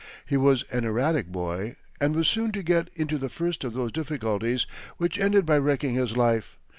[0.25, 3.91] He was an erratic boy, and was soon to get into the first of those
[3.91, 4.65] difficulties
[4.97, 6.57] which ended by wrecking his life.